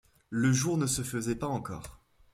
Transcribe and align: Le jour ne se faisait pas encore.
Le 0.31 0.51
jour 0.51 0.79
ne 0.79 0.87
se 0.87 1.03
faisait 1.03 1.35
pas 1.35 1.45
encore. 1.45 2.01